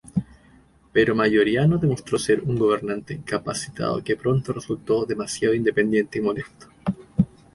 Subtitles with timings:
[0.91, 6.69] Pero Mayoriano demostró ser un gobernante capacitado que pronto resultó demasiado independiente y molesto.